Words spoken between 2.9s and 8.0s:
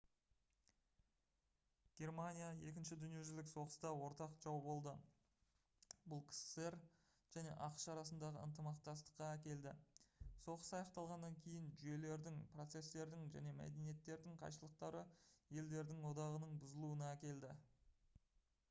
дүниежүзілік соғыста ортақ жау болды бұл ксср және ақш